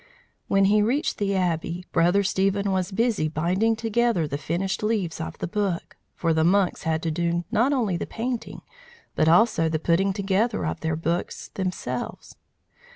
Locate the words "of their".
10.65-10.95